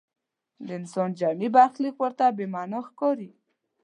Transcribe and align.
د 0.65 0.67
انسان 0.79 1.09
جمعي 1.19 1.49
برخلیک 1.57 1.95
ورته 1.99 2.25
بې 2.37 2.45
معنا 2.53 2.79
ښکاري. 2.87 3.29